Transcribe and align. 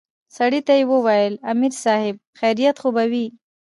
سړي 0.35 0.61
ته 0.67 0.73
يې 0.79 0.83
وويل 0.91 1.33
امر 1.51 1.71
صايب 1.83 2.15
خيريت 2.39 2.75
خو 2.81 2.89
به 2.95 3.03
وي. 3.11 3.27